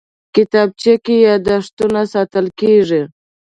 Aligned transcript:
کتابچه 0.35 0.93
کې 1.05 1.15
یادښتونه 1.27 2.01
ساتل 2.13 2.45
کېږي 2.59 3.01